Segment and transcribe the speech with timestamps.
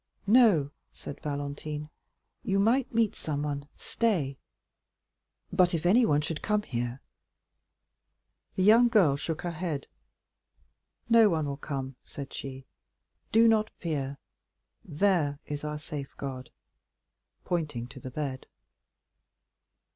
[0.25, 1.87] "No," said Valentine,
[2.41, 4.39] "you might meet someone; stay."
[5.53, 7.03] "But if anyone should come here——"
[8.55, 9.85] The young girl shook her head.
[11.07, 12.65] "No one will come," said she;
[13.31, 14.17] "do not fear,
[14.83, 16.49] there is our safeguard,"
[17.45, 18.47] pointing to the bed.